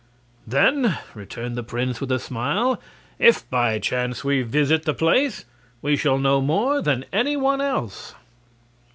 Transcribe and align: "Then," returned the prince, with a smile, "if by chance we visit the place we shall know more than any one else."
"Then," 0.47 0.97
returned 1.13 1.55
the 1.55 1.61
prince, 1.61 2.01
with 2.01 2.11
a 2.11 2.17
smile, 2.17 2.81
"if 3.19 3.47
by 3.51 3.77
chance 3.77 4.23
we 4.23 4.41
visit 4.41 4.81
the 4.85 4.95
place 4.95 5.45
we 5.83 5.95
shall 5.95 6.17
know 6.17 6.41
more 6.41 6.81
than 6.81 7.05
any 7.13 7.37
one 7.37 7.61
else." 7.61 8.15